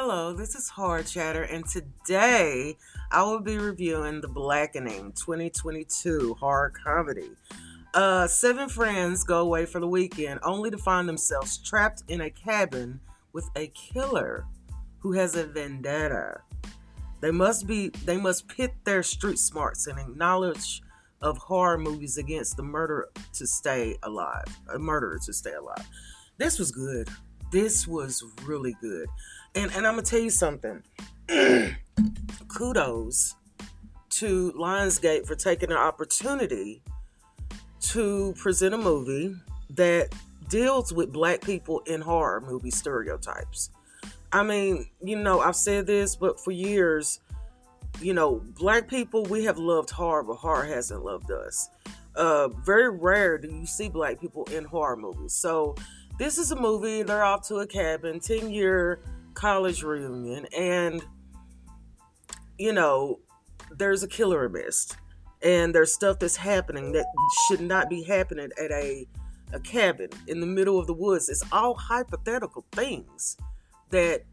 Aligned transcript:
Hello, 0.00 0.32
this 0.32 0.54
is 0.54 0.68
Horror 0.68 1.02
Chatter, 1.02 1.42
and 1.42 1.66
today 1.66 2.76
I 3.10 3.24
will 3.24 3.40
be 3.40 3.58
reviewing 3.58 4.20
The 4.20 4.28
Blackening 4.28 5.10
2022 5.14 6.36
horror 6.38 6.70
comedy. 6.70 7.32
Uh, 7.92 8.28
seven 8.28 8.68
friends 8.68 9.24
go 9.24 9.40
away 9.40 9.66
for 9.66 9.80
the 9.80 9.88
weekend 9.88 10.38
only 10.44 10.70
to 10.70 10.78
find 10.78 11.08
themselves 11.08 11.58
trapped 11.58 12.04
in 12.06 12.20
a 12.20 12.30
cabin 12.30 13.00
with 13.32 13.50
a 13.56 13.72
killer 13.74 14.46
who 15.00 15.14
has 15.14 15.34
a 15.34 15.48
vendetta. 15.48 16.42
They 17.20 17.32
must 17.32 17.66
be 17.66 17.88
they 17.88 18.18
must 18.18 18.46
pit 18.46 18.74
their 18.84 19.02
street 19.02 19.40
smarts 19.40 19.88
and 19.88 20.16
knowledge 20.16 20.80
of 21.22 21.38
horror 21.38 21.76
movies 21.76 22.18
against 22.18 22.56
the 22.56 22.62
murder 22.62 23.08
to 23.32 23.48
stay 23.48 23.96
alive, 24.04 24.46
a 24.72 24.78
murderer 24.78 25.18
to 25.26 25.32
stay 25.32 25.54
alive. 25.54 25.88
This 26.36 26.56
was 26.56 26.70
good. 26.70 27.08
This 27.50 27.86
was 27.86 28.22
really 28.44 28.76
good. 28.80 29.08
And 29.54 29.72
and 29.74 29.86
I'm 29.86 29.94
gonna 29.94 30.02
tell 30.02 30.20
you 30.20 30.30
something. 30.30 30.82
Kudos 32.48 33.34
to 34.10 34.52
Lionsgate 34.52 35.26
for 35.26 35.34
taking 35.34 35.70
an 35.70 35.76
opportunity 35.76 36.82
to 37.80 38.34
present 38.38 38.74
a 38.74 38.78
movie 38.78 39.34
that 39.70 40.08
deals 40.48 40.92
with 40.92 41.12
black 41.12 41.40
people 41.42 41.80
in 41.80 42.00
horror 42.00 42.40
movie 42.40 42.70
stereotypes. 42.70 43.70
I 44.32 44.42
mean, 44.42 44.88
you 45.02 45.16
know, 45.16 45.40
I've 45.40 45.56
said 45.56 45.86
this, 45.86 46.16
but 46.16 46.40
for 46.40 46.50
years, 46.50 47.20
you 48.00 48.12
know, 48.12 48.42
black 48.58 48.88
people, 48.88 49.24
we 49.24 49.44
have 49.44 49.58
loved 49.58 49.90
horror, 49.90 50.22
but 50.22 50.34
horror 50.34 50.64
hasn't 50.64 51.04
loved 51.04 51.30
us. 51.30 51.68
Uh, 52.14 52.48
very 52.48 52.90
rare 52.90 53.38
do 53.38 53.48
you 53.48 53.66
see 53.66 53.88
black 53.88 54.20
people 54.20 54.44
in 54.52 54.64
horror 54.64 54.96
movies. 54.96 55.32
So, 55.32 55.76
this 56.18 56.38
is 56.38 56.50
a 56.50 56.56
movie, 56.56 57.02
they're 57.02 57.24
off 57.24 57.46
to 57.48 57.56
a 57.56 57.66
cabin, 57.66 58.20
10 58.20 58.50
year 58.50 59.00
college 59.34 59.82
reunion, 59.82 60.46
and 60.56 61.02
you 62.58 62.72
know, 62.72 63.20
there's 63.70 64.02
a 64.02 64.08
killer 64.08 64.48
mist, 64.48 64.96
and 65.42 65.74
there's 65.74 65.94
stuff 65.94 66.18
that's 66.18 66.36
happening 66.36 66.92
that 66.92 67.06
should 67.46 67.60
not 67.60 67.88
be 67.88 68.02
happening 68.02 68.50
at 68.62 68.70
a 68.72 69.06
a 69.52 69.60
cabin 69.60 70.10
in 70.26 70.40
the 70.40 70.46
middle 70.46 70.78
of 70.78 70.86
the 70.86 70.92
woods. 70.92 71.28
It's 71.28 71.44
all 71.52 71.74
hypothetical 71.74 72.66
things 72.72 73.36
that 73.90 74.24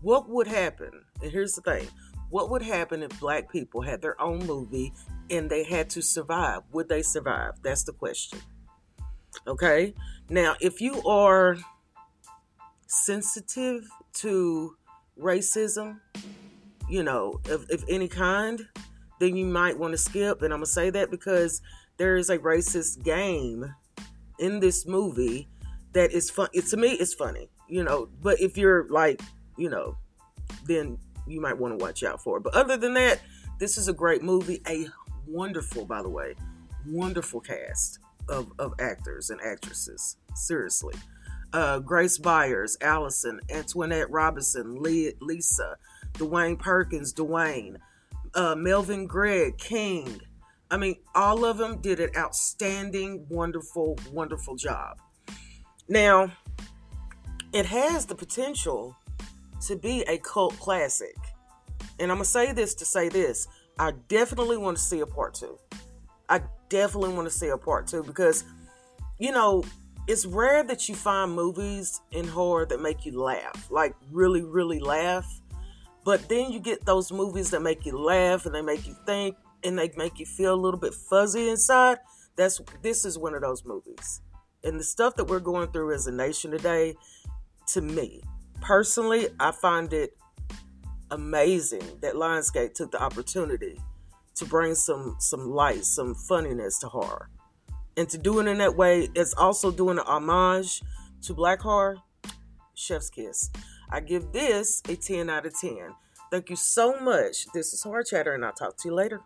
what 0.00 0.28
would 0.28 0.46
happen. 0.46 0.90
And 1.22 1.30
here's 1.30 1.52
the 1.52 1.60
thing: 1.62 1.88
what 2.30 2.50
would 2.50 2.62
happen 2.62 3.02
if 3.02 3.18
black 3.20 3.50
people 3.50 3.82
had 3.82 4.00
their 4.00 4.20
own 4.20 4.46
movie 4.46 4.92
and 5.30 5.50
they 5.50 5.64
had 5.64 5.90
to 5.90 6.02
survive? 6.02 6.62
Would 6.72 6.88
they 6.88 7.02
survive? 7.02 7.54
That's 7.62 7.84
the 7.84 7.92
question. 7.92 8.40
Okay. 9.46 9.94
Now, 10.30 10.54
if 10.60 10.80
you 10.80 11.02
are 11.06 11.56
sensitive 12.86 13.86
to 14.14 14.76
racism, 15.20 16.00
you 16.88 17.02
know, 17.02 17.40
of, 17.50 17.66
of 17.70 17.84
any 17.88 18.08
kind, 18.08 18.66
then 19.20 19.36
you 19.36 19.46
might 19.46 19.78
want 19.78 19.92
to 19.92 19.98
skip. 19.98 20.42
And 20.42 20.52
I'm 20.52 20.60
going 20.60 20.66
to 20.66 20.72
say 20.72 20.90
that 20.90 21.10
because 21.10 21.60
there 21.98 22.16
is 22.16 22.30
a 22.30 22.38
racist 22.38 23.02
game 23.02 23.74
in 24.38 24.60
this 24.60 24.86
movie 24.86 25.48
that 25.92 26.12
is 26.12 26.30
fun. 26.30 26.48
It, 26.52 26.66
to 26.68 26.76
me, 26.76 26.92
it's 26.92 27.14
funny, 27.14 27.48
you 27.68 27.84
know. 27.84 28.08
But 28.22 28.40
if 28.40 28.56
you're 28.56 28.88
like, 28.88 29.20
you 29.56 29.68
know, 29.68 29.96
then 30.66 30.98
you 31.26 31.40
might 31.40 31.58
want 31.58 31.78
to 31.78 31.82
watch 31.82 32.02
out 32.02 32.22
for 32.22 32.38
it. 32.38 32.42
But 32.42 32.54
other 32.54 32.76
than 32.76 32.94
that, 32.94 33.20
this 33.58 33.76
is 33.76 33.88
a 33.88 33.92
great 33.92 34.22
movie. 34.22 34.60
A 34.66 34.86
wonderful, 35.26 35.84
by 35.84 36.02
the 36.02 36.08
way, 36.08 36.34
wonderful 36.86 37.40
cast 37.40 37.98
of, 38.28 38.52
of 38.58 38.72
actors 38.80 39.30
and 39.30 39.40
actresses. 39.40 40.16
Seriously 40.34 40.94
uh, 41.54 41.78
Grace 41.78 42.18
Byers, 42.18 42.76
Allison, 42.80 43.40
Antoinette 43.48 44.10
Robinson, 44.10 44.82
Lisa, 44.82 45.76
Dewayne 46.14 46.58
Perkins, 46.58 47.14
Dewayne, 47.14 47.76
uh, 48.34 48.56
Melvin 48.56 49.06
Gregg, 49.06 49.56
King. 49.56 50.20
I 50.70 50.76
mean, 50.76 50.96
all 51.14 51.44
of 51.44 51.56
them 51.58 51.80
did 51.80 52.00
an 52.00 52.10
outstanding, 52.16 53.26
wonderful, 53.28 53.96
wonderful 54.12 54.56
job. 54.56 54.98
Now, 55.88 56.32
it 57.52 57.66
has 57.66 58.06
the 58.06 58.16
potential 58.16 58.96
to 59.68 59.76
be 59.76 60.02
a 60.02 60.18
cult 60.18 60.58
classic. 60.58 61.14
And 62.00 62.10
I'm 62.10 62.16
going 62.16 62.24
to 62.24 62.30
say 62.30 62.52
this 62.52 62.74
to 62.74 62.84
say 62.84 63.08
this. 63.08 63.46
I 63.78 63.92
definitely 64.08 64.56
want 64.56 64.76
to 64.76 64.82
see 64.82 65.00
a 65.00 65.06
part 65.06 65.34
two. 65.34 65.56
I 66.28 66.40
definitely 66.74 67.14
want 67.14 67.30
to 67.30 67.32
see 67.32 67.46
a 67.48 67.56
part 67.56 67.86
two 67.86 68.02
because, 68.02 68.42
you 69.20 69.30
know, 69.30 69.62
it's 70.08 70.26
rare 70.26 70.64
that 70.64 70.88
you 70.88 70.96
find 70.96 71.32
movies 71.32 72.00
in 72.10 72.26
horror 72.26 72.66
that 72.66 72.82
make 72.82 73.06
you 73.06 73.22
laugh, 73.22 73.70
like 73.70 73.94
really, 74.10 74.42
really 74.42 74.80
laugh. 74.80 75.40
But 76.04 76.28
then 76.28 76.50
you 76.50 76.58
get 76.58 76.84
those 76.84 77.12
movies 77.12 77.50
that 77.50 77.62
make 77.62 77.86
you 77.86 77.96
laugh 77.96 78.44
and 78.44 78.52
they 78.52 78.60
make 78.60 78.88
you 78.88 78.96
think 79.06 79.36
and 79.62 79.78
they 79.78 79.88
make 79.96 80.18
you 80.18 80.26
feel 80.26 80.52
a 80.52 80.60
little 80.60 80.80
bit 80.80 80.92
fuzzy 80.92 81.48
inside. 81.48 81.98
That's 82.34 82.60
this 82.82 83.04
is 83.04 83.16
one 83.16 83.34
of 83.34 83.40
those 83.40 83.64
movies. 83.64 84.20
And 84.64 84.80
the 84.80 84.84
stuff 84.84 85.14
that 85.14 85.26
we're 85.26 85.38
going 85.38 85.70
through 85.70 85.94
as 85.94 86.08
a 86.08 86.12
nation 86.12 86.50
today, 86.50 86.96
to 87.68 87.82
me, 87.82 88.20
personally, 88.60 89.28
I 89.38 89.52
find 89.52 89.92
it 89.92 90.16
amazing 91.12 92.00
that 92.00 92.14
Lionsgate 92.14 92.74
took 92.74 92.90
the 92.90 93.00
opportunity 93.00 93.80
to 94.36 94.44
bring 94.44 94.74
some 94.74 95.16
some 95.18 95.50
light, 95.50 95.84
some 95.84 96.14
funniness 96.14 96.78
to 96.80 96.88
horror. 96.88 97.28
And 97.96 98.08
to 98.08 98.18
do 98.18 98.40
it 98.40 98.46
in 98.48 98.58
that 98.58 98.76
way 98.76 99.08
is 99.14 99.34
also 99.34 99.70
doing 99.70 99.98
an 99.98 100.04
homage 100.06 100.82
to 101.22 101.34
Black 101.34 101.60
Horror. 101.60 101.96
Chef's 102.74 103.08
Kiss. 103.08 103.50
I 103.90 104.00
give 104.00 104.32
this 104.32 104.82
a 104.88 104.96
10 104.96 105.30
out 105.30 105.46
of 105.46 105.58
10. 105.58 105.94
Thank 106.30 106.50
you 106.50 106.56
so 106.56 106.98
much. 106.98 107.46
This 107.54 107.72
is 107.72 107.82
Horror 107.84 108.02
Chatter, 108.02 108.34
and 108.34 108.44
I'll 108.44 108.52
talk 108.52 108.76
to 108.78 108.88
you 108.88 108.94
later. 108.94 109.20